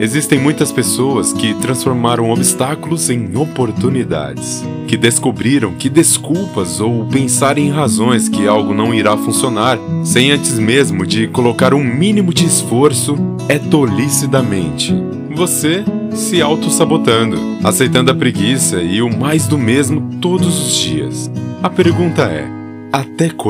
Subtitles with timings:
[0.00, 7.68] Existem muitas pessoas que transformaram obstáculos em oportunidades, que descobriram que desculpas ou pensar em
[7.68, 13.16] razões que algo não irá funcionar sem antes mesmo de colocar um mínimo de esforço
[13.48, 14.94] é tolice da mente.
[15.34, 21.28] Você se auto-sabotando, aceitando a preguiça e o mais do mesmo todos os dias.
[21.60, 22.48] A pergunta é:
[22.92, 23.46] até quando?